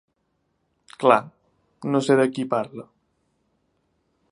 [0.91, 1.17] És clar,
[1.95, 2.87] no sé de qui parla.